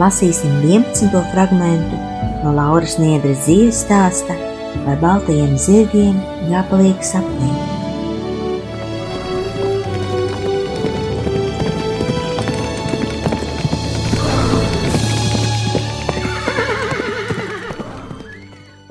Lasīsim 0.00 0.62
11. 0.64 1.12
fragment 1.34 1.90
no 2.40 2.54
Lauras 2.56 2.94
Niedras 2.96 3.42
dzīves 3.44 3.82
stāsta 3.84 4.32
vai 4.86 4.94
baltajiem 5.02 5.52
zirgiem 5.60 6.16
jāpaliek 6.48 7.04
sapnī. 7.04 7.50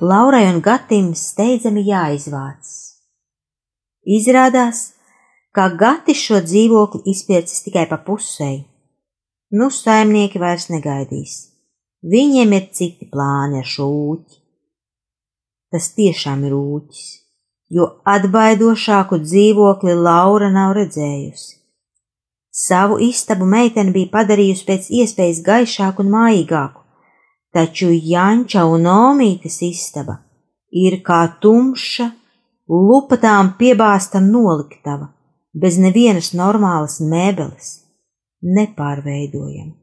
Laurai 0.05 0.45
un 0.53 0.61
Gatim 0.61 1.15
steidzami 1.17 1.81
jāizvāc. 1.89 2.77
Izrādās, 4.05 4.91
ka 5.49 5.71
Gatis 5.73 6.21
šo 6.29 6.45
dzīvokli 6.45 7.07
izpircis 7.09 7.65
tikai 7.65 7.89
pa 7.89 7.97
pusēji. 8.05 8.67
Nu, 9.51 9.69
saimnieki 9.69 10.39
vairs 10.39 10.69
negaidīs. 10.71 11.39
Viņiem 12.01 12.53
ir 12.57 12.69
citi 12.73 13.09
plāni 13.11 13.59
ar 13.61 13.67
šo 13.67 13.89
ūķi 13.91 14.41
tas 15.71 15.87
tiešām 15.95 16.43
ir 16.47 16.53
ūķis, 16.57 17.07
jo 17.71 17.87
atbaidošāku 18.13 19.21
dzīvokli 19.23 19.95
Laura 19.95 20.51
nav 20.51 20.75
redzējusi. 20.77 21.57
Savu 22.51 22.97
istabu 22.99 23.47
meitene 23.47 23.93
bija 23.95 24.11
padarījusi 24.11 24.65
pēc 24.67 24.89
iespējas 24.99 25.39
gaišāku 25.45 26.03
un 26.03 26.11
mājīgāku, 26.11 26.81
taču 27.55 27.93
Janča 27.95 28.65
un 28.67 28.89
Omītes 28.91 29.61
istaba 29.63 30.17
ir 30.83 30.99
kā 31.07 31.21
tumša, 31.43 32.09
lupatām 32.71 33.53
piebāzta 33.59 34.19
noliktava, 34.23 35.07
bez 35.55 35.79
nevienas 35.79 36.33
normālas 36.35 36.99
mēbeles, 36.99 37.71
nepārveidojama. 38.41 39.73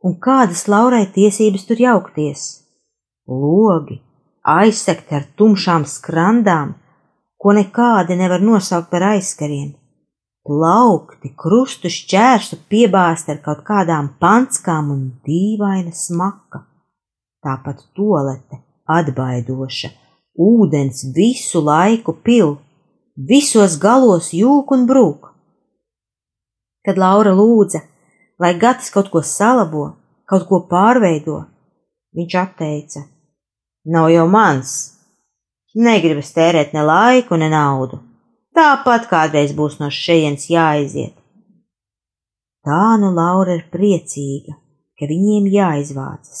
Un 0.00 0.16
kādas 0.16 0.64
Laurai 0.68 1.04
tiesības 1.12 1.66
tur 1.68 1.80
jaukties? 1.80 2.44
Logi, 3.28 3.98
aizsegti 4.42 5.14
ar 5.18 5.26
tumšām 5.36 5.84
skrandām, 5.84 6.72
ko 7.40 7.52
nekādi 7.56 8.16
nevar 8.16 8.40
nosaukt 8.40 8.90
par 8.90 9.04
aizskariem. 9.12 9.74
Plaukti, 10.40 11.34
krustu 11.36 11.92
šķērsu 11.92 12.62
piebāzti 12.72 13.34
ar 13.34 13.42
kaut 13.44 13.60
kādām 13.66 14.14
panskām 14.20 14.88
un 14.94 15.04
dīvaina 15.26 15.92
smaka. 15.92 16.64
Tāpat 17.44 17.84
tolete 17.96 18.62
atbaidoša, 18.88 19.90
ūdens 20.40 21.04
visu 21.14 21.60
laiku 21.64 22.16
pil, 22.24 22.56
visos 23.16 23.76
galos 23.80 24.32
jūk 24.34 24.72
un 24.74 24.86
brūk. 24.88 25.29
Kad 26.86 26.98
Laura 26.98 27.32
lūdza, 27.36 27.82
lai 28.40 28.54
Gatis 28.58 28.90
kaut 28.94 29.10
ko 29.12 29.22
salabo, 29.22 29.86
kaut 30.28 30.46
ko 30.48 30.62
pārveido, 30.70 31.42
viņš 32.16 32.36
atteica: 32.40 33.04
Nav 33.84 34.10
jau 34.12 34.26
mans. 34.28 34.76
Negribas 35.74 36.32
tērēt 36.34 36.72
ne 36.74 36.82
laiku, 36.82 37.36
ne 37.38 37.48
naudu. 37.52 38.00
Tāpat 38.56 39.06
kādreiz 39.10 39.52
būs 39.54 39.78
no 39.78 39.86
šejienes 39.94 40.48
jāaiziet. 40.50 41.14
Tā 42.66 42.96
nu 43.00 43.12
Laura 43.14 43.54
ir 43.56 43.68
priecīga, 43.72 44.56
ka 44.98 45.06
viņiem 45.08 45.46
jāizvācas. 45.48 46.40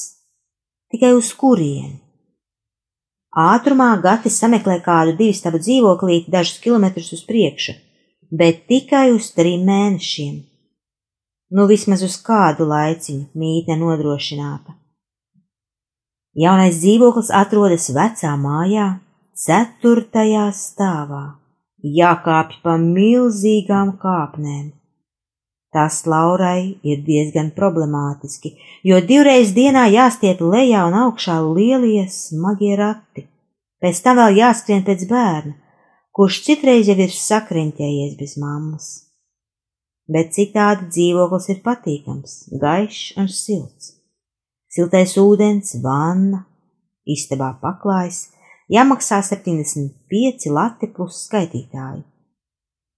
Tikai 0.90 1.14
uz 1.16 1.30
kurieni? 1.38 2.00
Ātrumā 3.30 3.92
Gatis 4.02 4.40
sameklē 4.42 4.80
kādu 4.82 5.14
divu 5.16 5.36
stabu 5.38 5.60
dzīvoklīti 5.62 6.32
dažus 6.34 6.58
kilometrus 6.64 7.12
uz 7.14 7.22
priekšu, 7.28 7.76
bet 8.30 8.66
tikai 8.70 9.10
uz 9.12 9.30
trim 9.34 9.66
mēnešiem. 9.68 10.40
Nu 11.50 11.66
vismaz 11.66 12.04
uz 12.06 12.16
kādu 12.22 12.68
laiciņu 12.70 13.30
mītne 13.34 13.76
nodrošināta. 13.80 14.76
Jaunais 16.38 16.76
dzīvoklis 16.78 17.32
atrodas 17.34 17.88
vecā 17.90 18.36
mājā, 18.38 19.00
ceturtajā 19.34 20.44
stāvā, 20.54 21.24
jākāpj 21.82 22.60
pa 22.62 22.76
milzīgām 22.78 23.96
kāpnēm. 23.98 24.68
Tas 25.74 26.04
Laurai 26.06 26.78
ir 26.86 27.02
diezgan 27.06 27.50
problemātiski, 27.54 28.56
jo 28.86 28.98
divreiz 29.06 29.52
dienā 29.54 29.88
jāstiep 29.90 30.42
lejā 30.42 30.86
un 30.86 30.96
augšā 31.02 31.36
lielie 31.46 32.06
smagie 32.10 32.74
rati. 32.78 33.26
Pēc 33.82 34.02
tam 34.04 34.18
vēl 34.22 34.38
jāskrien 34.38 34.82
pēc 34.86 35.06
bērna, 35.10 35.54
kurš 36.16 36.42
citreiz 36.48 36.90
jau 36.90 36.98
ir 36.98 37.14
sakriņķējies 37.14 38.18
bez 38.18 38.36
mammas. 38.40 38.90
Bet 40.10 40.34
citādi 40.34 40.90
dzīvoklis 40.90 41.48
ir 41.54 41.64
patīkams, 41.64 42.36
gaišs 42.60 43.16
un 43.20 43.30
silts 43.30 43.96
siltais 44.70 45.16
ūdens, 45.18 45.74
vanna, 45.82 46.44
istabā 47.08 47.52
paklājs, 47.62 48.28
jāmaksā 48.70 49.20
75 49.26 50.50
lati 50.54 50.90
plus 50.94 51.24
skaitītāji. 51.26 52.04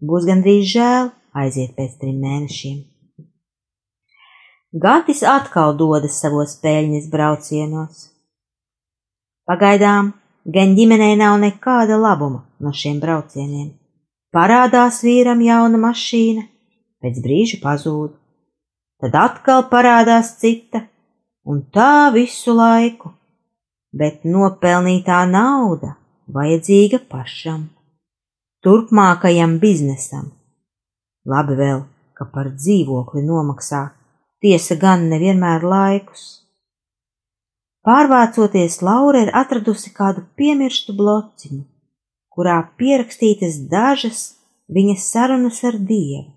Būs 0.02 0.26
gandrīz 0.28 0.72
žēl 0.74 1.12
aiziet 1.38 1.76
pēc 1.76 1.98
trim 2.00 2.18
mēnešiem. 2.22 2.80
Gatis 4.82 5.20
atkal 5.28 5.76
dodas 5.76 6.16
savos 6.20 6.56
pēļņas 6.62 7.08
braucienos. 7.12 8.06
Pagaidām 9.48 10.12
gan 10.44 10.74
ģimenei 10.76 11.16
nav 11.18 11.38
nekāda 11.42 11.98
labuma 12.00 12.42
no 12.60 12.72
šiem 12.74 12.98
braucieniem. 13.02 13.72
Parādās 14.32 15.02
vīram 15.04 15.42
jauna 15.44 15.78
mašīna, 15.78 16.46
pēc 17.02 17.20
brīža 17.22 17.60
pazūd, 17.62 18.14
tad 19.02 19.16
atkal 19.18 19.66
parādās 19.70 20.36
cita, 20.40 20.86
un 21.44 21.64
tā 21.74 22.10
visu 22.14 22.54
laiku, 22.56 23.12
bet 23.92 24.24
nopelnītā 24.24 25.22
nauda 25.28 25.96
vajadzīga 26.32 27.02
pašam, 27.10 27.66
turpmākajam 28.64 29.58
biznesam. 29.60 30.30
Labi 31.28 31.58
vēl, 31.58 31.82
ka 32.16 32.26
par 32.32 32.54
dzīvokli 32.56 33.22
nomaksā, 33.26 33.82
tiesa 34.42 34.78
gan 34.80 35.08
nevienmēr 35.10 35.62
laikus. 35.66 36.41
Pārvācoties, 37.82 38.78
Laura 38.86 39.24
ir 39.24 39.32
atradusi 39.34 39.90
kādu 39.90 40.22
piemirstu 40.38 40.94
blociņu, 40.94 41.64
kurā 42.30 42.60
pierakstītas 42.78 43.56
dažas 43.72 44.20
viņas 44.70 45.06
sarunas 45.10 45.58
ar 45.66 45.78
Dievu. 45.88 46.30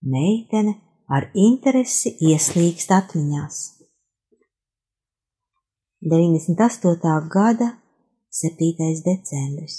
Meitene 0.00 0.78
ar 1.12 1.28
interesi 1.36 2.14
ieslīgst 2.24 2.92
atmiņās. 2.94 3.58
98. 6.06 7.18
gada 7.34 7.68
7. 8.30 8.88
decembris. 9.04 9.76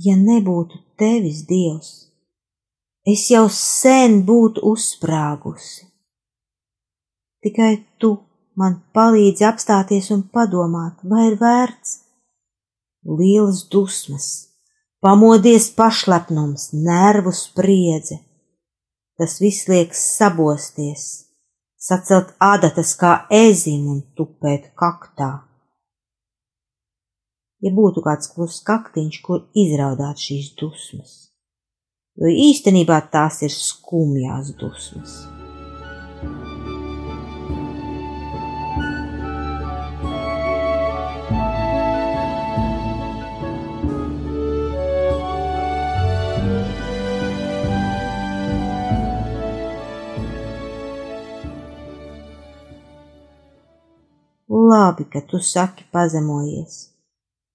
Ja 0.00 0.16
nebūtu 0.16 0.80
tevis, 0.98 1.44
Dievs, 1.46 1.92
es 3.06 3.28
jau 3.30 3.44
sen 3.52 4.22
būtu 4.26 4.64
uzsprāgusi. 4.72 5.86
Tikai 7.44 7.74
tu 8.00 8.14
man 8.58 8.80
palīdzi 8.94 9.46
apstāties 9.48 10.10
un 10.14 10.22
padomāt, 10.34 11.00
vai 11.04 11.30
ir 11.30 11.36
vērts. 11.40 11.98
Lielas 13.06 13.64
dusmas, 13.72 14.26
pamodies 15.00 15.70
pašlepnums, 15.76 16.70
nervu 16.76 17.32
spriedze. 17.32 18.20
Tas 19.20 19.38
viss 19.40 19.68
liek 19.68 19.94
sabosties, 19.96 21.06
sacelt 21.76 22.34
adatas 22.40 22.94
kā 23.00 23.24
ezim 23.32 23.88
un 23.94 24.02
tupēt 24.16 24.70
kaktā. 24.80 25.32
Ja 27.60 27.72
būtu 27.76 28.00
kāds 28.04 28.30
kluss 28.32 28.62
kaktiņš, 28.64 29.20
kur 29.24 29.44
izraudāt 29.52 30.20
šīs 30.20 30.54
dusmas, 30.60 31.18
jo 32.16 32.32
īstenībā 32.32 33.02
tās 33.12 33.42
ir 33.44 33.52
skumjās 33.52 34.54
dusmas. 34.60 35.20
Labi, 54.50 55.04
ka 55.04 55.20
tu 55.20 55.38
saki 55.38 55.84
pazemojies. 55.92 56.88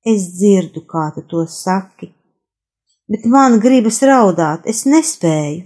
Es 0.06 0.30
dzirdu, 0.38 0.86
kā 0.88 1.10
tu 1.16 1.26
to 1.28 1.42
saki, 1.50 2.08
bet 3.12 3.26
man 3.28 3.60
gribas 3.60 4.00
raudāt, 4.08 4.64
es 4.64 4.86
nespēju. 4.88 5.66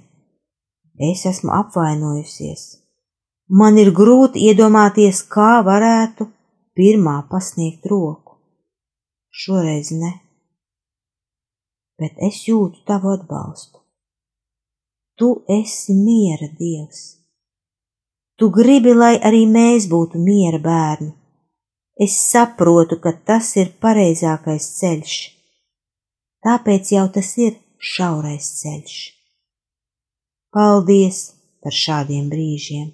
Es 1.09 1.25
esmu 1.29 1.53
apvainojusies. 1.53 2.63
Man 3.49 3.77
ir 3.77 3.91
grūti 3.95 4.41
iedomāties, 4.49 5.21
kā 5.35 5.61
varētu 5.65 6.27
pirmā 6.75 7.19
pasniegt 7.29 7.85
roku. 7.85 8.39
Šoreiz 9.29 9.93
ne. 10.01 10.11
Bet 11.99 12.17
es 12.25 12.41
jūtu 12.47 12.81
tavu 12.89 13.13
atbalstu. 13.13 13.79
Tu 15.19 15.29
esi 15.61 15.93
miera 15.93 16.49
dievs. 16.57 17.05
Tu 18.39 18.49
gribi, 18.49 18.93
lai 18.95 19.15
arī 19.19 19.45
mēs 19.45 19.87
būtu 19.91 20.17
miera 20.17 20.59
bērni. 20.63 21.18
Es 21.99 22.15
saprotu, 22.31 22.95
ka 23.03 23.11
tas 23.27 23.51
ir 23.59 23.73
pareizākais 23.83 24.67
ceļš. 24.77 25.15
Tāpēc 26.45 26.93
jau 26.95 27.05
tas 27.11 27.31
ir 27.43 27.57
šaurais 27.75 28.47
ceļš. 28.61 28.95
Paldies 30.55 31.19
par 31.59 31.75
šādiem 31.75 32.31
brīžiem! 32.31 32.87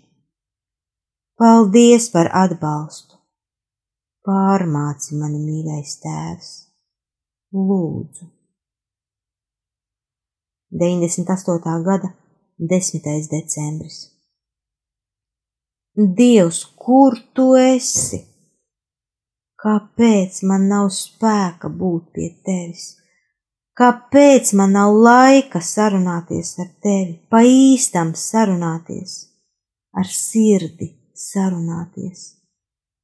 Paldies 1.37 2.09
par 2.15 2.31
atbalstu! 2.33 3.19
Pārmāci 4.25 5.19
mani 5.21 5.43
mīļais 5.43 5.95
tēvs! 6.01 6.51
Lūdzu! 7.53 8.31
98. 10.75 11.83
gada 11.85 12.15
10. 12.57 13.29
decembris. 13.31 13.99
Dievs, 15.95 16.65
kur 16.75 17.21
tu 17.33 17.53
esi? 17.55 18.34
Kāpēc 19.65 20.43
man 20.45 20.67
nav 20.69 20.91
spēka 20.93 21.71
būt 21.73 22.11
pie 22.13 22.27
tevis? 22.45 22.91
Kāpēc 23.75 24.53
man 24.59 24.75
nav 24.77 24.93
laika 24.93 25.59
sarunāties 25.59 26.53
ar 26.61 26.69
tevi, 26.85 27.15
pa 27.29 27.41
īstam 27.43 28.13
sarunāties, 28.15 29.15
ar 29.97 30.07
sirdi 30.07 30.91
sarunāties? 31.17 32.35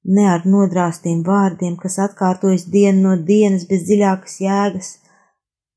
Ne 0.04 0.28
ar 0.34 0.46
nodrāstiem 0.46 1.26
vārdiem, 1.26 1.76
kas 1.82 1.98
atkārtojas 2.06 2.68
dienu 2.74 3.02
no 3.08 3.18
dienas 3.26 3.68
bez 3.70 3.84
dziļākas 3.90 4.38
jēgas. 4.46 4.94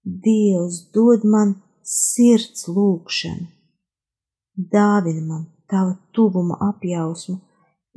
Dievs 0.04 0.78
dod 0.94 1.24
man 1.24 1.56
sirds 1.84 2.68
lūgšanu, 2.68 3.48
dāvina 4.72 5.24
man 5.26 5.42
tava 5.68 5.96
tuvuma 6.12 6.60
apjausmu, 6.68 7.38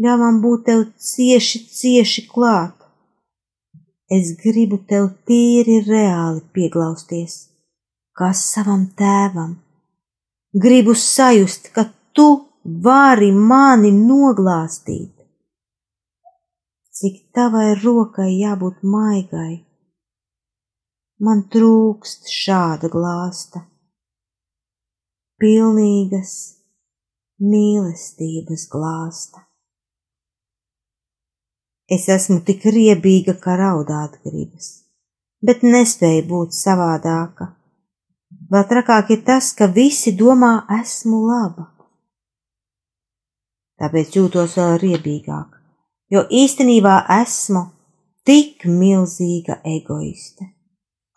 ļauj 0.03 0.19
man 0.23 0.41
būt 0.43 0.65
tev 0.71 0.83
cieši, 1.11 1.63
cieši 1.79 2.27
klāt. 2.31 2.76
Es 4.07 4.29
gribu 4.39 4.77
tev 4.87 5.09
tīri 5.27 5.81
reāli 5.83 6.39
pieglausties, 6.55 7.33
kā 8.15 8.29
savam 8.31 8.85
tēvam. 8.95 9.57
Gribu 10.55 10.93
sajust, 10.95 11.73
ka 11.75 11.83
tu 12.15 12.27
vari 12.63 13.33
mani 13.35 13.91
noglāstīt. 13.91 15.11
Cik 16.97 17.17
tavai 17.35 17.73
rokai 17.81 18.29
jābūt 18.31 18.79
maigai, 18.93 19.57
man 21.19 21.43
trūkst 21.51 22.31
šāda 22.31 22.87
glāsta, 22.93 23.65
pilnīgas 25.35 26.33
mīlestības 27.43 28.65
glāsta. 28.71 29.46
Es 31.87 32.09
esmu 32.11 32.41
tik 32.43 32.65
riebīga, 32.67 33.37
ka 33.39 33.53
raudāt 33.55 34.17
gribas, 34.25 34.71
bet 35.39 35.61
nespēju 35.63 36.25
būt 36.27 36.55
savādāka. 36.57 37.53
Vēl 38.51 38.65
trakāk 38.67 39.13
ir 39.15 39.21
tas, 39.27 39.53
ka 39.55 39.69
visi 39.71 40.11
domā, 40.19 40.65
esmu 40.81 41.21
laba. 41.29 41.69
Tāpēc 43.79 44.17
jūtos 44.19 44.57
vēl 44.59 44.75
riebīgāk, 44.81 45.55
jo 46.11 46.25
īstenībā 46.41 46.97
esmu 47.21 47.63
tik 48.27 48.65
milzīga 48.67 49.61
egoiste, 49.77 50.49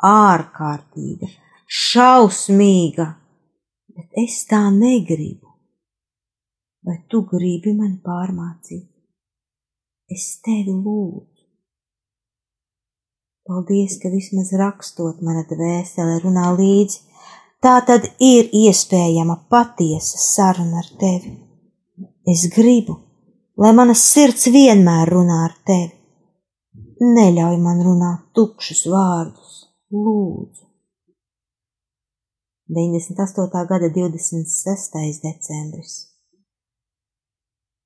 ārkārtīga, 0.07 1.33
šausmīga, 1.67 3.09
bet 3.97 4.23
es 4.23 4.45
tā 4.47 4.69
negribu. 4.71 5.51
Vai 6.87 7.01
tu 7.11 7.25
gribi 7.27 7.75
mani 7.75 7.99
pārmācīt? 8.07 8.90
Es 10.11 10.27
tevi 10.45 10.73
lūdzu. 10.75 11.45
Paldies, 13.47 13.97
ka 14.03 14.11
vismaz 14.13 14.53
rakstot 14.59 15.23
mana 15.27 15.45
dvēsele 15.49 16.19
runā 16.23 16.51
līdzi, 16.59 17.01
tā 17.65 17.79
tad 17.87 18.07
ir 18.23 18.51
iespējama 18.55 19.41
patiesa 19.51 20.21
saruna 20.23 20.83
ar 20.83 20.91
tevi. 21.01 21.33
Es 22.31 22.45
gribu, 22.55 22.99
lai 23.59 23.73
mana 23.75 23.97
sirds 23.99 24.47
vienmēr 24.55 25.11
runā 25.15 25.41
ar 25.49 25.57
tevi. 25.67 25.97
Neļauj 27.01 27.57
man 27.65 27.81
runāt 27.83 28.27
tukšus 28.37 28.85
vārdus, 28.93 29.55
lūdzu. 29.95 30.67
98. 32.71 33.65
gada 33.67 33.91
26. 33.91 35.25
decembris. 35.25 35.95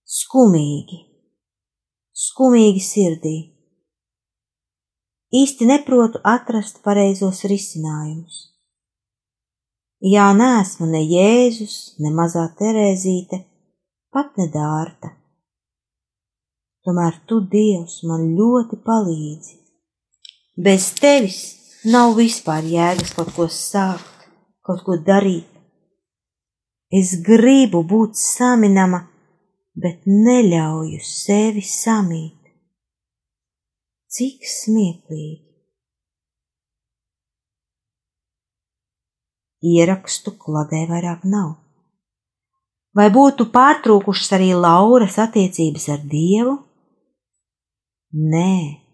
Skumīgi 0.04 1.13
skumīgi 2.14 2.80
sirdī. 2.80 3.36
Īsti 5.34 5.66
neprotu 5.66 6.20
atrast 6.22 6.78
pareizos 6.84 7.42
risinājumus. 7.50 8.36
Jā, 10.04 10.28
nesmu 10.36 10.86
ne 10.92 11.00
Jēzus, 11.02 11.96
ne 11.98 12.12
mazā 12.14 12.44
Terēzīte, 12.58 13.40
pat 14.14 14.36
ne 14.38 14.46
dārta. 14.52 15.10
Tomēr 16.84 17.16
tu, 17.26 17.40
Dievs, 17.50 18.02
man 18.06 18.28
ļoti 18.36 18.78
palīdzi. 18.84 19.56
Bez 20.60 20.90
tevis 21.00 21.40
nav 21.88 22.14
vispār 22.18 22.68
jēgas 22.68 23.14
kaut 23.16 23.32
ko 23.34 23.48
sākt, 23.50 24.28
kaut 24.62 24.84
ko 24.86 24.98
darīt. 25.00 25.48
Es 26.94 27.16
gribu 27.26 27.80
būt 27.82 28.20
saminama 28.20 29.00
bet 29.74 30.06
neļauju 30.06 31.00
sevi 31.02 31.64
samīt. 31.66 32.38
Cik 34.14 34.46
smieklīgi! 34.46 35.42
Ierakstu 39.64 40.34
kladē 40.38 40.84
vairāk 40.90 41.24
nav. 41.26 41.54
Vai 42.94 43.08
būtu 43.10 43.48
pārtrūkušas 43.50 44.36
arī 44.36 44.52
Lauras 44.54 45.16
attiecības 45.18 45.88
ar 45.96 46.04
Dievu? 46.12 46.58
Nē, 48.14 48.84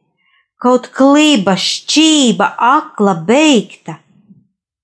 kaut 0.63 0.89
klība, 0.97 1.59
šķība, 1.61 2.55
akla, 2.71 3.19
beigta. 3.29 3.99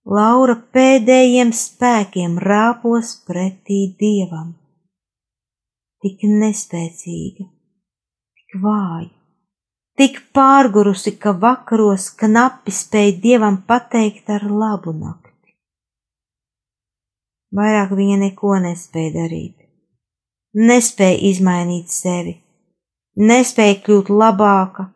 Laura 0.06 0.58
pēdējiem 0.76 1.54
spēkiem 1.56 2.36
rāpos 2.42 3.16
pretī 3.26 3.86
Dievam 3.98 4.52
tik 6.06 6.22
nespēcīga, 6.30 7.44
tik 8.38 8.58
vāja, 8.62 9.08
tik 9.98 10.20
pārgurusi, 10.36 11.16
ka 11.18 11.32
vakaros 11.42 12.12
knapi 12.20 12.74
spēja 12.74 13.14
dievam 13.22 13.56
pateikt 13.66 14.30
ar 14.30 14.44
labu 14.46 14.94
nakti. 14.94 15.56
Vairāk 17.56 17.94
viņa 17.98 18.18
neko 18.20 18.52
nespēja 18.62 19.14
darīt, 19.16 19.56
nespēja 20.54 21.18
izmainīt 21.30 21.90
sevi, 21.90 22.36
nespēja 23.18 23.80
kļūt 23.82 24.12
labāka, 24.12 24.86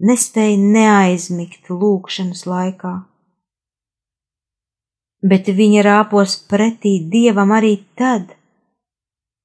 nespēja 0.00 0.56
neaizmigt 0.62 1.68
lūkšanas 1.68 2.46
laikā. 2.48 2.94
Bet 5.26 5.52
viņa 5.60 5.84
rāpos 5.84 6.40
pretī 6.48 7.00
dievam 7.12 7.52
arī 7.56 7.74
tad, 7.98 8.32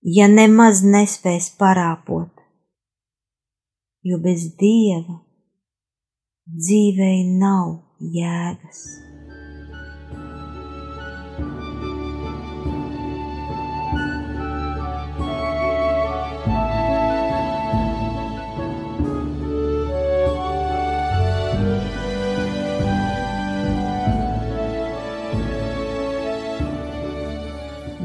ja 0.01 0.27
nemaz 0.27 0.81
nespēs 0.84 1.51
parāpot, 1.62 2.31
jo 4.03 4.17
bez 4.22 4.50
dieva 4.58 5.20
dzīvei 6.51 7.24
nav 7.38 7.77
jēgas. 8.01 9.11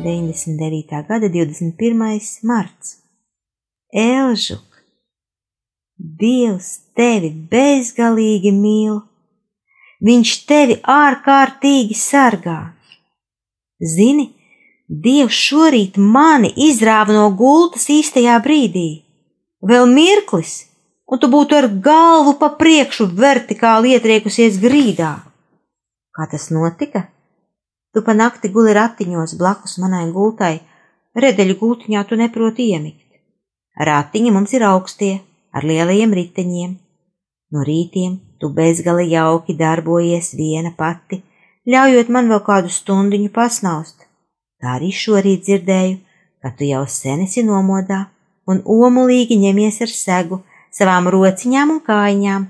99. 0.04 1.04
gada 1.08 1.28
21. 1.28 2.20
marts. 2.42 2.96
Elžuk, 3.92 4.64
Dievs 5.96 6.70
tevi 6.94 7.30
bezgalīgi 7.50 8.52
mīl, 8.52 9.00
Viņš 10.04 10.32
tevi 10.44 10.76
ārkārtīgi 10.84 11.96
sargā. 11.96 12.58
Zini, 13.80 14.32
Dievs 14.86 15.34
šorīt 15.34 15.96
mani 15.98 16.52
izrāva 16.68 17.14
no 17.16 17.30
gultas 17.34 17.88
īstajā 17.90 18.36
brīdī. 18.44 19.02
Vēl 19.66 19.88
mirklis, 19.90 20.66
un 21.08 21.18
tu 21.18 21.30
būtu 21.32 21.56
ar 21.58 21.66
galvu 21.82 22.36
pa 22.38 22.52
priekšu 22.60 23.08
vertikāli 23.18 23.96
ietriekusies 23.96 24.60
grīdā. 24.62 25.16
Kā 26.14 26.28
tas 26.30 26.50
notika? 26.52 27.08
Tu 27.96 28.02
pa 28.04 28.12
nakti 28.12 28.50
guli 28.52 28.74
ratiņos 28.76 29.38
blakus 29.40 29.78
manai 29.80 30.02
gultai, 30.12 30.58
redeļu 31.16 31.54
gultiņā 31.56 32.00
tu 32.08 32.16
neproti 32.20 32.66
iemigt. 32.72 33.06
Ratiņi 33.88 34.32
mums 34.34 34.50
ir 34.52 34.66
augstie, 34.68 35.14
ar 35.56 35.64
lielajiem 35.64 36.10
riteņiem. 36.18 36.74
No 37.56 37.62
rītiem 37.64 38.18
tu 38.36 38.50
bezgali 38.58 39.06
jauki 39.08 39.56
darbojies 39.56 40.34
viena 40.36 40.74
pati, 40.76 41.22
ļaujot 41.72 42.10
man 42.12 42.28
vēl 42.32 42.42
kādu 42.44 42.72
stundiņu 42.74 43.30
pasnaust. 43.38 44.04
Tā 44.60 44.74
arī 44.74 44.90
šorīt 44.92 45.46
dzirdēju, 45.48 45.96
ka 46.44 46.52
tu 46.52 46.68
jau 46.68 46.82
sen 46.98 47.24
esi 47.24 47.46
nomodā 47.48 48.02
un 48.44 48.60
omulīgi 48.76 49.40
ņemies 49.40 49.80
ar 49.88 49.94
segu 49.94 50.42
savām 50.68 51.08
rociņām 51.16 51.72
un 51.78 51.80
kājiņām. 51.88 52.44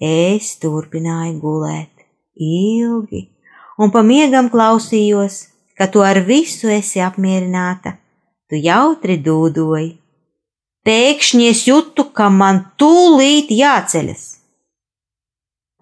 Es 0.00 0.56
turpināju 0.64 1.36
gulēt 1.44 2.08
ilgi 2.40 3.26
un 3.78 3.92
pa 3.94 4.02
miegam 4.06 4.50
klausījos, 4.52 5.46
ka 5.78 5.88
tu 5.92 6.02
ar 6.04 6.20
visu 6.26 6.70
esi 6.72 7.00
apmierināta. 7.00 7.96
Tu 8.48 8.60
jautri 8.60 9.16
dūdoji. 9.22 9.94
Pēkšņi 10.84 11.46
es 11.48 11.62
jūtu, 11.68 12.08
ka 12.12 12.26
man 12.28 12.64
tūlīt 12.80 13.52
jāceļas. 13.54 14.24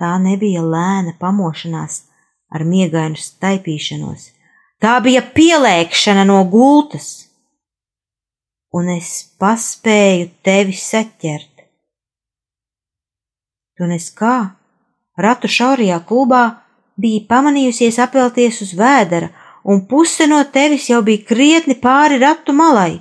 Tā 0.01 0.13
nebija 0.21 0.63
lēna 0.65 1.17
pamošanās 1.21 2.05
ar 2.51 2.65
miegainu 2.69 3.19
staipīšanos, 3.21 4.31
tā 4.83 4.97
bija 5.05 5.23
pielēkšana 5.35 6.25
no 6.29 6.41
gultas, 6.51 7.31
un 8.73 8.91
es 8.97 9.11
paspēju 9.41 10.31
tevi 10.47 10.77
saķert. 10.77 11.67
Tu 13.77 13.89
nes 13.89 14.09
kā, 14.17 14.37
ratu 15.17 15.49
šaurajā 15.49 16.01
klubā 16.09 16.45
bija 17.03 17.27
pamanījusies 17.31 17.99
apelties 18.05 18.61
uz 18.65 18.75
vēdera, 18.79 19.31
un 19.65 19.85
puse 19.89 20.27
no 20.31 20.41
tevis 20.53 20.89
jau 20.91 21.01
bija 21.07 21.25
krietni 21.29 21.77
pāri 21.81 22.21
ratu 22.23 22.55
malai. 22.57 23.01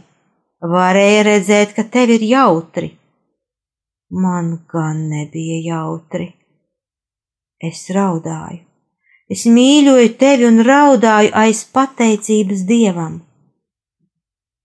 Varēja 0.59 1.21
redzēt, 1.27 1.75
ka 1.75 1.85
tev 1.87 2.11
ir 2.17 2.25
jautri. 2.25 2.91
Man 4.09 4.65
gan 4.71 5.05
nebija 5.11 5.59
jautri. 5.63 6.33
Es 7.59 7.85
raudāju. 7.95 8.65
Es 9.29 9.45
mīļoju 9.45 10.13
tevi 10.17 10.47
un 10.49 10.63
raudāju 10.65 11.31
aiz 11.37 11.61
pateicības 11.75 12.63
dievam. 12.65 13.19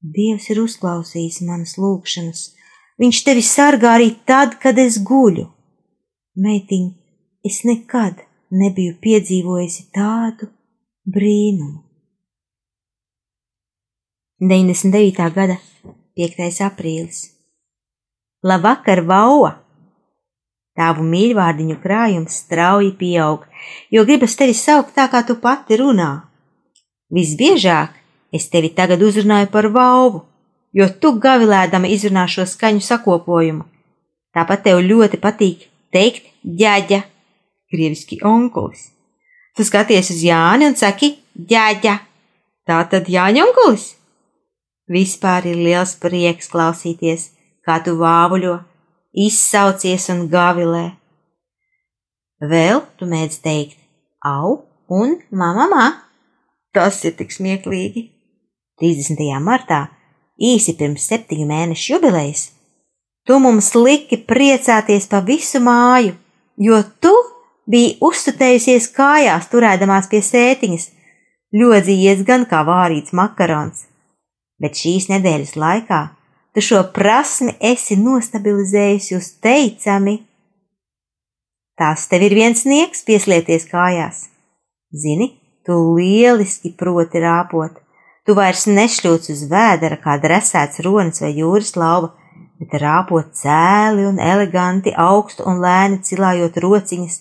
Dievs 0.00 0.48
ir 0.52 0.62
uzklausījis 0.62 1.42
manas 1.44 1.76
lūgšanas. 1.80 2.44
Viņš 3.00 3.20
tevi 3.26 3.42
sargā 3.44 3.94
arī 3.98 4.14
tad, 4.28 4.56
kad 4.62 4.78
es 4.80 4.96
guļu. 5.04 5.46
Meitiņ, 6.40 6.86
es 7.46 7.60
nekad 7.68 8.24
nebiju 8.50 8.96
piedzīvojusi 9.00 9.88
tādu 9.94 10.50
brīnumu. 11.06 11.84
99. 14.40 15.30
gada 15.34 15.56
5. 16.18 16.60
aprīlis. 16.66 17.30
Labvakar, 18.44 19.00
Vauva! 19.08 19.54
Tavu 20.74 21.04
mīļvārdiņu 21.06 21.76
krājums 21.80 22.40
strauji 22.42 22.90
pieaug, 22.98 23.44
jo 23.94 24.02
gribas 24.04 24.34
tevi 24.34 24.56
saukt 24.58 24.96
tā, 24.98 25.06
kā 25.08 25.22
tu 25.22 25.38
pati 25.38 25.78
runā. 25.78 26.26
Visbiežāk 27.14 27.94
es 28.34 28.48
tevi 28.50 28.72
tagad 28.74 29.02
uzrunāju 29.06 29.52
par 29.54 29.70
Vauvu, 29.70 30.24
jo 30.74 30.88
tu 31.00 31.14
gavilēdama 31.22 31.88
izrunā 31.94 32.26
šo 32.26 32.42
skaņu 32.50 32.82
sakopojumu. 32.82 33.64
Tāpat 34.34 34.66
tev 34.66 34.82
ļoti 34.82 35.22
patīk 35.22 35.68
teikt 35.94 36.26
ģaģa 36.42 37.04
krieviski 37.74 38.20
onkulis. 38.22 38.92
Tu 39.54 39.66
skaties 39.66 40.10
uz 40.14 40.22
Jāni 40.22 40.66
un 40.70 40.78
saki, 40.78 41.12
ģēģa, 41.34 41.98
tā 42.66 42.78
tad 42.90 43.10
Jāņa 43.10 43.44
onkulis? 43.48 43.92
Vispār 44.90 45.46
ir 45.50 45.60
liels 45.64 45.94
prieks 46.00 46.50
klausīties, 46.52 47.30
kā 47.64 47.78
tu 47.84 47.96
vāvuļo, 48.00 48.58
izsaucies 49.26 50.10
un 50.12 50.26
gavilē. 50.32 50.84
Vēl 52.44 52.82
tu 52.98 53.08
mēdz 53.08 53.38
teikt, 53.44 53.78
au 54.24 54.64
un 54.92 55.16
mamamā. 55.30 55.86
Tas 56.74 56.98
ir 57.06 57.14
tik 57.16 57.30
smieklīgi. 57.32 58.10
30. 58.82 59.22
martā, 59.38 59.86
īsi 60.34 60.74
pirms 60.74 61.06
septiņu 61.06 61.46
mēnešu 61.46 61.92
jubilejas, 61.92 62.48
tu 63.22 63.38
mums 63.38 63.70
liki 63.78 64.18
priecāties 64.26 65.06
pa 65.06 65.20
visu 65.22 65.60
māju, 65.62 66.16
jo 66.58 66.80
tu 66.98 67.14
bija 67.70 67.96
uzstutējusies 68.04 68.90
kājās, 68.96 69.48
turēdamās 69.52 70.10
pie 70.10 70.20
sētiņas, 70.24 70.90
ļodzījies 71.54 72.26
gan 72.28 72.44
kā 72.50 72.64
vārīts 72.66 73.14
makarons, 73.16 73.86
bet 74.60 74.78
šīs 74.80 75.08
nedēļas 75.12 75.56
laikā 75.60 76.02
tu 76.54 76.62
šo 76.62 76.82
prasmi 76.94 77.56
esi 77.60 77.96
nostabilizējusi 77.98 79.16
uz 79.18 79.30
teicami. 79.42 80.20
Tās 81.74 82.06
tev 82.10 82.22
ir 82.22 82.36
viens 82.38 82.62
sniegs 82.62 83.02
pieslieties 83.06 83.66
kājās. 83.66 84.28
Zini, 84.94 85.32
tu 85.66 85.74
lieliski 85.96 86.70
proti 86.78 87.18
rāpot, 87.24 87.80
tu 88.22 88.36
vairs 88.38 88.68
nešļūts 88.70 89.32
uz 89.34 89.42
vēdera 89.50 89.98
kā 90.04 90.14
dresēts 90.22 90.78
ronis 90.86 91.24
vai 91.24 91.32
jūras 91.34 91.74
lauva, 91.74 92.12
bet 92.62 92.78
rāpot 92.78 93.34
cēli 93.34 94.06
un 94.06 94.22
eleganti 94.22 94.94
augstu 94.94 95.42
un 95.50 95.58
lēni 95.64 95.98
cilājot 96.06 96.60
rociņas, 96.62 97.18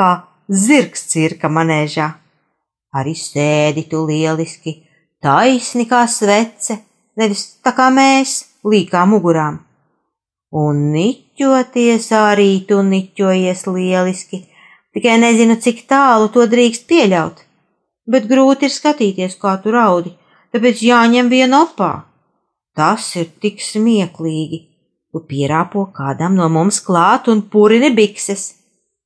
kā 0.00 0.10
zirgs 0.48 1.04
cirka 1.12 1.50
manēžā. 1.52 2.08
Arī 2.96 3.14
sēdi 3.14 3.84
tu 3.90 4.02
lieliski, 4.08 4.80
taisni 5.22 5.86
kā 5.90 6.06
svece, 6.10 6.80
nevis 7.20 7.44
tā 7.62 7.74
kā 7.76 7.90
mēs, 7.94 8.40
līkā 8.66 9.04
mugurām. 9.06 9.60
Un 10.50 10.88
niķoties 10.94 12.08
arī 12.16 12.64
tu 12.66 12.80
niķojies 12.82 13.66
lieliski, 13.70 14.40
tikai 14.96 15.20
nezinu, 15.22 15.60
cik 15.62 15.84
tālu 15.90 16.32
to 16.34 16.48
drīkst 16.50 16.88
pieļaut, 16.90 17.44
bet 18.10 18.26
grūti 18.30 18.66
ir 18.66 18.74
skatīties, 18.74 19.38
kā 19.38 19.54
tu 19.62 19.70
raudi, 19.76 20.16
tāpēc 20.50 20.82
jāņem 20.82 21.30
viena 21.30 21.62
opā. 21.68 21.92
Tas 22.74 23.12
ir 23.20 23.30
tik 23.42 23.62
smieklīgi. 23.62 24.64
Tu 25.10 25.22
pierāpo 25.26 25.88
kādam 25.94 26.36
no 26.38 26.46
mums 26.48 26.78
klāt 26.86 27.26
un 27.30 27.42
purini 27.50 27.90
bikses. 27.94 28.59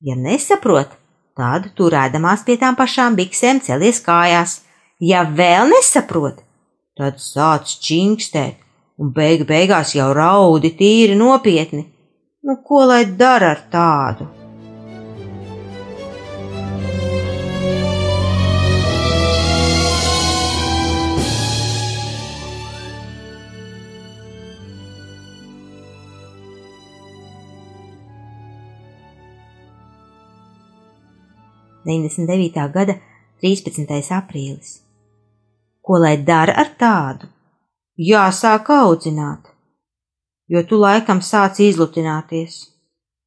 Ja 0.05 0.13
nesaprot, 0.13 0.91
tad 1.33 1.71
turēdamās 1.79 2.43
pie 2.45 2.59
tām 2.61 2.75
pašām 2.77 3.15
biksēm 3.17 3.61
celies 3.65 4.03
kājās. 4.05 4.59
Ja 5.01 5.23
vēl 5.25 5.71
nesaprot, 5.73 6.43
tad 6.93 7.17
sāc 7.23 7.73
čingstēt 7.81 8.61
un 9.01 9.09
beig 9.15 9.47
beigās 9.49 9.95
jau 9.97 10.11
raudi 10.13 10.75
tīri 10.77 11.17
nopietni. 11.17 11.87
Nu, 12.45 12.59
ko 12.61 12.85
lai 12.85 13.03
dara 13.17 13.55
ar 13.55 13.65
tādu? 13.73 14.29
99. 31.85 32.71
gada 32.73 32.95
13. 33.41 34.11
aprīlis. 34.17 34.79
Ko 35.85 35.99
lai 36.01 36.17
dara 36.17 36.55
ar 36.57 36.71
tādu? 36.79 37.27
Jāsāk 37.95 38.71
audzināt, 38.73 39.51
jo 40.49 40.63
tu 40.67 40.79
laikam 40.81 41.21
sāc 41.21 41.61
izlutināties. 41.63 42.55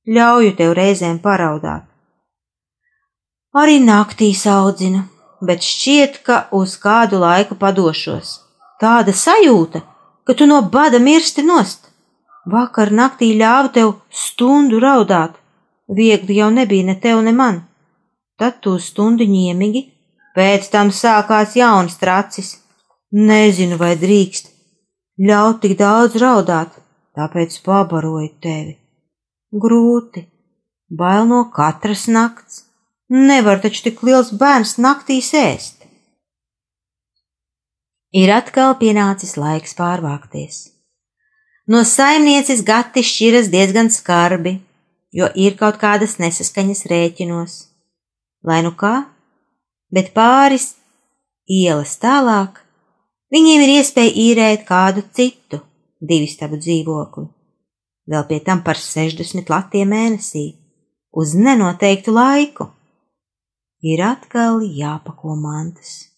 Ļauju 0.09 0.57
tev 0.59 0.75
reizēm 0.77 1.21
paraudāt. 1.23 1.87
Arī 3.55 3.79
naktīs 3.85 4.43
audzinu, 4.47 5.05
bet 5.41 5.63
šķiet, 5.65 6.19
ka 6.27 6.41
uz 6.53 6.75
kādu 6.83 7.23
laiku 7.23 7.57
padošos. 7.63 8.35
Tāda 8.83 9.15
sajūta, 9.15 9.85
ka 10.27 10.35
tu 10.35 10.51
no 10.51 10.61
bada 10.63 10.99
mirsti 10.99 11.47
nost. 11.47 11.89
Vakar 12.49 12.91
naktī 12.91 13.31
ļāvu 13.39 13.73
tev 13.73 13.95
stundu 14.11 14.83
raudāt, 14.83 15.39
viegli 15.89 16.41
jau 16.41 16.51
nebija 16.51 16.91
ne 16.91 16.99
tev, 17.01 17.23
ne 17.23 17.33
man. 17.33 17.68
Tad 18.39 18.61
tu 18.63 18.77
stundu 18.79 19.27
ņēmīgi, 19.27 19.83
pēc 20.37 20.71
tam 20.71 20.95
sākās 20.95 21.57
jauns 21.59 21.99
tracis. 21.99 22.55
Nezinu, 23.13 23.79
vai 23.81 23.97
drīkst 23.97 24.55
ļaut 25.19 25.63
tik 25.63 25.75
daudz 25.79 26.17
raudāt, 26.23 26.75
tāpēc 27.19 27.59
pabaroju 27.65 28.31
tevi. 28.43 28.77
Grūti, 29.51 30.25
bail 30.89 31.27
no 31.27 31.45
katras 31.55 32.07
nakts. 32.07 32.65
Nevar 33.09 33.59
taču 33.63 33.87
tik 33.87 34.03
liels 34.05 34.35
bērns 34.37 34.77
naktīs 34.77 35.33
ēst. 35.33 35.87
Ir 38.13 38.29
atkal 38.33 38.75
pienācis 38.81 39.37
laiks 39.41 39.73
pārvākties. 39.79 40.59
No 41.69 41.83
saimnieces 41.89 42.61
gati 42.65 43.01
šķiras 43.05 43.49
diezgan 43.53 43.89
skarbi, 43.93 44.59
jo 45.13 45.29
ir 45.35 45.57
kaut 45.57 45.81
kādas 45.81 46.19
nesaskaņas 46.21 46.85
rēķinos. 46.93 47.57
Lai 48.47 48.61
nu 48.63 48.71
kā, 48.79 49.09
bet 49.91 50.13
pāris 50.15 50.77
ielas 51.49 51.97
tālāk 51.99 52.61
viņiem 53.35 53.65
ir 53.65 53.75
iespēja 53.79 54.15
īrēt 54.25 54.65
kādu 54.69 55.03
citu 55.17 55.61
divistabu 55.99 56.61
dzīvokli, 56.61 57.27
vēl 58.09 58.25
pie 58.29 58.39
tam 58.45 58.63
par 58.63 58.79
60 58.79 59.51
latiem 59.51 59.91
mēnesī, 59.91 60.47
uz 61.11 61.35
nenoteiktu 61.35 62.15
laiku. 62.15 62.71
Ir 63.83 64.03
atkal 64.03 64.63
jāpako 64.63 65.37
mantas, 65.39 66.09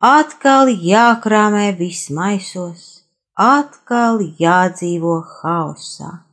atkal 0.00 0.70
jākrāmē 0.72 1.66
viss 1.76 2.08
maisos, 2.08 3.04
atkal 3.36 4.22
jādzīvo 4.40 5.18
hausā. 5.40 6.24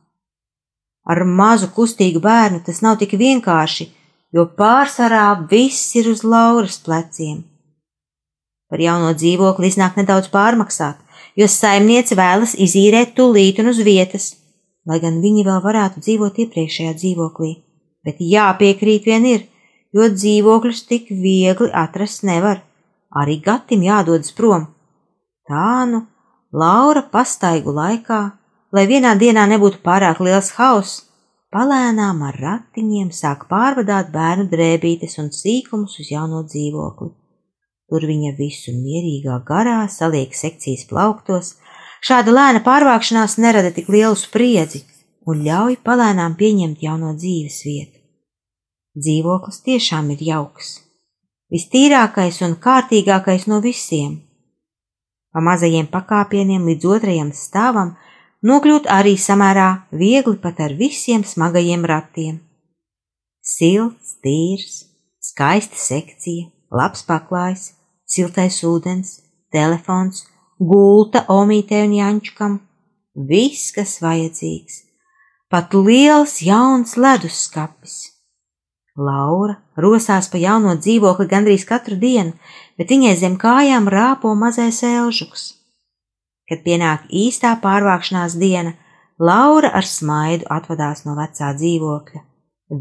Ar 1.06 1.22
mazu 1.28 1.68
kustīgu 1.76 2.22
bērnu 2.24 2.62
tas 2.66 2.80
nav 2.82 2.96
tik 2.98 3.12
vienkārši, 3.20 3.90
jo 4.34 4.46
pārsvarā 4.58 5.26
viss 5.50 5.94
ir 5.98 6.10
uz 6.10 6.24
Lauras 6.24 6.78
pleciem. 6.82 7.44
Par 8.70 8.82
jauno 8.82 9.12
dzīvokli 9.14 9.70
iznāk 9.70 9.98
nedaudz 10.00 10.30
pārmaksāt, 10.32 10.98
jo 11.38 11.46
saimniece 11.50 12.16
vēlas 12.18 12.56
izīrēt 12.58 13.14
tūlīt 13.18 13.60
un 13.62 13.70
uz 13.70 13.82
vietas, 13.86 14.32
lai 14.86 14.98
gan 15.02 15.20
viņi 15.22 15.44
vēl 15.46 15.60
varētu 15.62 16.02
dzīvot 16.02 16.40
iepriekšējā 16.44 16.96
dzīvoklī, 16.98 17.52
bet 18.06 18.22
jāpiekrīt 18.22 19.06
vien 19.06 19.28
ir, 19.30 19.46
jo 19.94 20.08
dzīvokļus 20.12 20.82
tik 20.90 21.10
viegli 21.10 21.70
atrast 21.72 22.26
nevar. 22.26 22.62
Arī 23.16 23.38
gatim 23.40 23.84
jādodas 23.86 24.34
prom. 24.34 24.66
Tā 25.46 25.86
nu, 25.88 26.02
Laura 26.52 27.04
pastaigu 27.12 27.72
laikā, 27.72 28.20
lai 28.74 28.84
vienā 28.90 29.14
dienā 29.18 29.46
nebūtu 29.48 29.80
pārāk 29.86 30.18
liels 30.20 30.50
hauss, 30.58 31.05
palēnām 31.56 32.18
ar 32.26 32.36
ratiņiem 32.36 33.12
sāk 33.16 33.46
pārvadāt 33.48 34.10
bērnu 34.12 34.44
drēbītes 34.52 35.16
un 35.22 35.30
sīkumus 35.32 35.94
uz 36.02 36.10
jauno 36.12 36.42
dzīvokli. 36.44 37.14
Tur 37.88 38.04
viņa 38.10 38.34
visu 38.36 38.74
mierīgā 38.76 39.38
garā 39.48 39.78
saliek 39.88 40.34
sekcijas 40.36 40.84
plauktos, 40.90 41.54
šāda 42.04 42.34
lēna 42.34 42.60
pārvākšanās 42.66 43.38
nerada 43.40 43.70
tik 43.72 43.88
lielu 43.94 44.18
spriedzi 44.20 44.82
un 45.30 45.40
ļauj 45.46 45.78
palēnām 45.86 46.36
pieņemt 46.36 46.82
jauno 46.84 47.14
dzīves 47.16 47.60
vietu. 47.64 48.02
Dzīvoklis 49.00 49.62
tiešām 49.64 50.12
ir 50.12 50.26
jauks, 50.28 50.74
vistīrākais 51.52 52.42
un 52.44 52.58
kārtīgākais 52.66 53.48
no 53.48 53.62
visiem. 53.64 54.18
Pa 55.32 55.40
mazajiem 55.44 55.88
pakāpieniem 55.92 56.68
līdz 56.68 56.92
otrajam 56.96 57.32
stāvam 57.36 57.94
nokļūt 58.46 58.88
arī 58.92 59.16
samērā 59.20 59.68
viegli 60.02 60.36
pat 60.42 60.60
ar 60.66 60.74
visiem 60.78 61.24
smagajiem 61.26 61.84
ratiem. 61.88 62.40
Silts, 63.42 64.16
tīrs, 64.24 64.78
skaista 65.22 65.78
sekcija, 65.78 66.48
labs 66.70 67.04
paklājs, 67.06 67.70
siltais 68.06 68.58
ūdens, 68.66 69.20
telefons, 69.54 70.24
gulta 70.58 71.24
omītē 71.32 71.84
un 71.86 71.94
jančukam, 72.00 72.58
viss, 73.30 73.70
kas 73.76 74.00
vajadzīgs, 74.02 74.82
pat 75.50 75.74
liels 75.74 76.40
jauns 76.42 76.98
leduskapis 76.98 78.16
Laura 78.96 79.58
rosās 79.76 80.30
pa 80.32 80.38
jauno 80.40 80.72
dzīvokli 80.80 81.26
gandrīz 81.28 81.66
katru 81.68 81.98
dienu, 82.00 82.32
bet 82.80 82.88
viņai 82.92 83.12
zem 83.20 83.36
kājām 83.36 83.90
rāpo 83.92 84.32
mazais 84.34 84.80
elžuks. 84.88 85.52
Kad 86.46 86.62
pienāk 86.66 87.08
īstā 87.10 87.56
pārvākšanās 87.62 88.36
diena, 88.38 88.76
Laura 89.18 89.70
ar 89.72 89.86
smaidu 89.88 90.44
atvadās 90.52 91.06
no 91.06 91.14
vecā 91.16 91.54
dzīvokļa. 91.56 92.20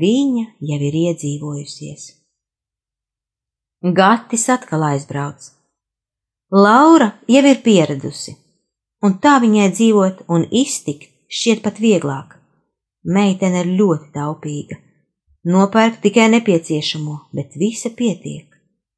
Viņa 0.01 0.45
jau 0.69 0.79
ir 0.89 0.97
iedzīvojusies. 1.01 2.07
Gatis 3.95 4.47
atkal 4.51 4.83
aizbrauc. 4.89 5.51
Laura 6.51 7.13
jau 7.31 7.43
ir 7.45 7.61
pieradusi, 7.63 8.35
un 9.05 9.15
tā 9.23 9.37
viņai 9.43 9.69
dzīvot 9.77 10.25
un 10.27 10.47
iztikt 10.51 11.13
šķiet 11.31 11.63
pat 11.63 11.79
vieglāk. 11.79 12.35
Meitene 13.05 13.63
ir 13.63 13.71
ļoti 13.79 14.11
taupīga 14.17 14.81
nopērk 15.45 16.01
tikai 16.01 16.29
nepieciešamo, 16.33 17.19
bet 17.33 17.55
visa 17.55 17.89
pietiek. 17.89 18.49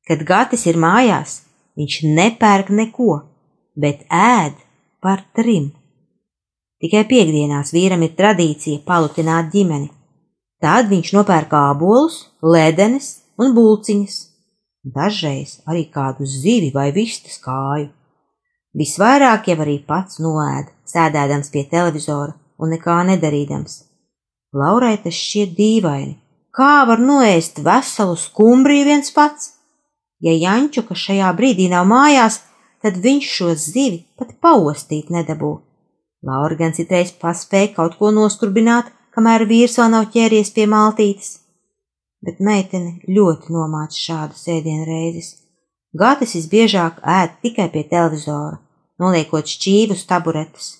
Kad 0.07 0.23
gatis 0.23 0.63
ir 0.69 0.79
mājās, 0.79 1.41
viņš 1.75 1.97
nepērk 2.15 2.71
neko, 2.71 3.17
bet 3.77 4.05
ēd 4.09 4.57
par 5.03 5.23
trim. 5.37 5.69
Tikai 6.81 7.03
piekdienās 7.09 7.73
vīram 7.73 8.03
ir 8.05 8.15
tradīcija 8.17 8.83
palutināt 8.85 9.53
ģimeni. 9.53 9.89
Tad 10.61 10.89
viņš 10.89 11.13
nopērk 11.13 11.53
ābolus, 11.53 12.19
ledenes 12.41 13.09
un 13.37 13.53
bulciņas, 13.53 14.17
dažreiz 14.97 15.57
arī 15.69 15.85
kādu 15.93 16.25
zivi 16.25 16.71
vai 16.73 16.89
vistas 16.91 17.37
kāju. 17.41 17.91
Visvairāk 18.77 19.49
jau 19.49 19.57
arī 19.63 19.79
pats 19.85 20.19
noēd, 20.21 20.69
sēdēdams 20.89 21.49
pie 21.53 21.65
televizora 21.69 22.33
un 22.57 22.73
nekā 22.73 23.01
nedarīdams. 23.09 23.83
Laurai 24.57 24.95
tas 25.01 25.17
šķiet 25.17 25.53
dīvaini, 25.57 26.15
Kā 26.57 26.87
var 26.89 26.97
noēst 26.97 27.59
veselu 27.61 28.15
skumbriju 28.17 28.85
viens 28.87 29.11
pats? 29.13 29.51
Ja 30.25 30.31
Jančuka 30.33 30.95
šajā 30.97 31.29
brīdī 31.37 31.67
nav 31.69 31.85
mājās, 31.85 32.39
tad 32.83 32.99
viņš 33.03 33.31
šo 33.37 33.53
zivi 33.59 34.03
pat 34.19 34.35
paostīt 34.43 35.09
nedabū. 35.13 35.57
Laura 36.27 36.57
gan 36.59 36.73
citreiz 36.73 37.11
paspēja 37.21 37.73
kaut 37.75 37.97
ko 37.99 38.11
nosturbināt, 38.13 38.89
kamēr 39.15 39.45
vīrs 39.49 39.77
vēl 39.79 39.91
nav 39.93 40.07
ķēries 40.13 40.53
pie 40.55 40.65
maltītes. 40.69 41.35
Bet 42.25 42.41
meitene 42.41 42.97
ļoti 43.07 43.53
nomāca 43.53 43.97
šādu 43.97 44.37
sēdienu 44.37 44.87
reizes. 44.89 45.35
Gatis 45.97 46.33
visbiežāk 46.35 46.99
ēd 47.05 47.37
tikai 47.45 47.69
pie 47.73 47.85
televizora, 47.89 48.57
noliekot 49.01 49.47
šķīvus 49.47 50.03
taburetes. 50.09 50.73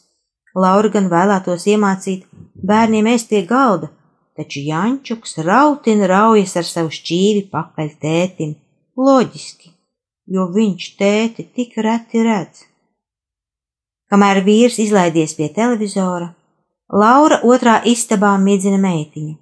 Laura 0.58 0.90
gan 0.94 1.08
vēlētos 1.12 1.68
iemācīt 1.70 2.26
bērniem 2.66 3.08
ēst 3.14 3.30
pie 3.30 3.44
galda, 3.46 3.92
taču 4.38 4.62
Jančuks 4.66 5.38
rautina 5.46 6.10
raujas 6.10 6.58
ar 6.58 6.66
savu 6.66 6.94
šķīvi 6.94 7.48
pakaļ 7.54 7.94
tētim, 8.02 8.56
loģiski, 8.98 9.77
jo 10.28 10.48
viņš 10.54 10.88
tēti 11.00 11.48
tik 11.56 11.78
reti 11.84 12.24
redz. 12.26 12.66
Kamēr 14.12 14.44
vīrs 14.46 14.80
izlaidies 14.84 15.36
pie 15.38 15.50
televizora, 15.56 16.34
Laura 16.88 17.42
otrā 17.44 17.82
istabā 17.84 18.30
midzina 18.40 18.78
meitiņu. 18.80 19.34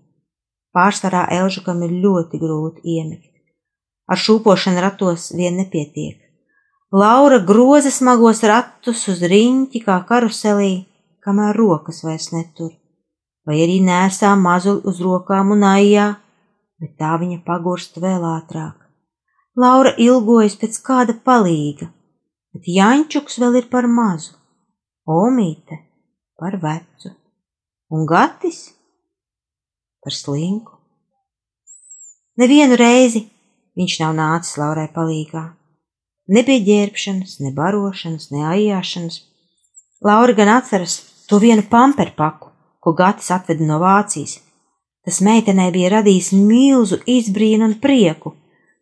Pārsvarā 0.73 1.27
Elžukam 1.35 1.83
ir 1.85 1.91
ļoti 2.05 2.39
grūti 2.41 2.95
iemigt. 2.95 3.29
Ar 4.09 4.17
šūpošanu 4.17 4.81
ratos 4.81 5.27
vien 5.37 5.59
nepietiek. 5.61 6.17
Laura 6.91 7.37
groza 7.51 7.91
smagos 7.93 8.41
ratus 8.41 9.05
uz 9.13 9.21
riņķi 9.21 9.83
kā 9.85 9.99
karuselī, 10.09 10.87
kamēr 11.21 11.53
rokas 11.61 12.01
vairs 12.05 12.31
netur 12.33 12.73
vai 13.45 13.61
arī 13.61 13.77
nēsā 13.85 14.33
mazuli 14.39 14.81
uz 14.89 15.01
rokām 15.05 15.53
un 15.55 15.65
aijā, 15.69 16.07
bet 16.81 16.97
tā 17.01 17.13
viņa 17.21 17.43
pagurst 17.45 18.01
vēl 18.01 18.25
ātrāk. 18.33 18.84
Laura 19.55 19.93
ilgojas 19.95 20.57
pēc 20.59 20.81
kāda 20.83 21.13
palīga, 21.27 21.87
bet 22.51 22.67
Jančuks 22.67 23.39
vēl 23.39 23.61
ir 23.61 23.69
par 23.71 23.87
mazu, 23.87 24.33
Omīte 25.05 25.77
par 26.35 26.57
vecu, 26.59 27.11
un 27.93 28.03
Gatis 28.09 28.65
par 30.03 30.15
slinku. 30.17 30.75
Nevienu 32.35 32.75
reizi 32.75 33.23
viņš 33.79 33.99
nav 34.01 34.15
nācis 34.17 34.57
Laurai 34.59 34.89
palīgā. 34.91 35.45
Ne 36.35 36.41
pie 36.43 36.57
ģērbšanas, 36.65 37.39
ne 37.45 37.53
barošanas, 37.55 38.31
ne 38.33 38.43
aijāšanas, 38.49 39.21
Laura 40.03 40.33
gan 40.35 40.51
atceras 40.51 40.97
to 41.29 41.39
vienu 41.39 41.63
pamperpaku, 41.69 42.51
ko 42.83 42.93
Gatis 42.93 43.31
atveda 43.31 43.63
no 43.65 43.79
Vācijas. 43.79 44.41
Tas 45.05 45.21
meitenei 45.23 45.71
bija 45.71 45.93
radījis 45.99 46.33
milzu 46.35 46.99
izbrīnu 47.05 47.69
un 47.69 47.77
prieku. 47.79 48.33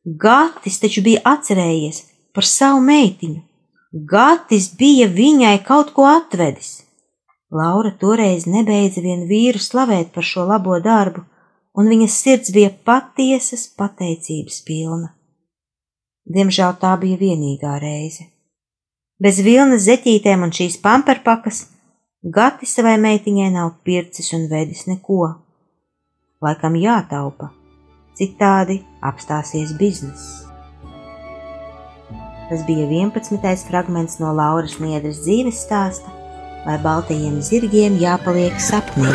Gatis 0.04 0.80
taču 0.84 1.02
bija 1.04 1.22
atcerējies 1.34 2.02
par 2.36 2.48
savu 2.48 2.82
meitiņu. 2.84 3.42
Gatis 4.10 4.72
bija 4.78 5.08
viņai 5.08 5.58
kaut 5.64 5.94
ko 5.96 6.08
atvedis. 6.10 6.82
Laura 7.54 7.92
toreiz 8.02 8.48
nebeidza 8.50 9.04
vien 9.06 9.28
vīru 9.30 9.62
slavēt 9.62 10.10
par 10.16 10.26
šo 10.26 10.48
labo 10.50 10.80
darbu, 10.82 11.22
un 11.78 11.90
viņas 11.90 12.16
sirds 12.26 12.54
bija 12.56 12.72
patiesas 12.86 13.68
pateicības 13.78 14.62
pilna. 14.66 15.14
Diemžēl 16.26 16.74
tā 16.82 16.96
bija 16.98 17.20
vienīgā 17.22 17.78
reize. 17.82 18.26
Bez 19.22 19.40
vilnas 19.46 19.86
zeķītēm 19.86 20.44
un 20.44 20.52
šīs 20.52 20.80
pamperpakas 20.82 21.68
Gati 22.24 22.64
savai 22.64 22.96
meitiņai 23.04 23.50
nav 23.52 23.74
pircis 23.84 24.30
un 24.36 24.46
vedis 24.48 24.86
neko. 24.88 25.26
Laikam 26.44 26.78
jātaupa, 26.80 27.50
citādi 28.20 28.82
apstāsies 29.02 29.74
bizness. 29.80 30.44
Tas 32.50 32.66
bija 32.68 32.86
11. 32.86 33.40
fragments 33.70 34.20
no 34.22 34.34
Lauras 34.36 34.78
Niedras 34.84 35.24
dzīves 35.24 35.64
stāsta, 35.66 36.12
vai 36.68 36.78
baltajiem 36.84 37.42
zirgiem 37.42 37.98
jāpaliek 38.02 38.60
sapnī. 38.62 39.10